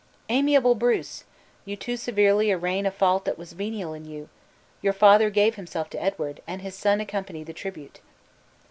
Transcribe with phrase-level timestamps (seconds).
[0.29, 1.25] "Amiable Bruce!
[1.63, 4.29] you too severely arraign a fault that was venial in you.
[4.81, 7.99] Your father gave himself to Edward, and his son accompanied the tribute."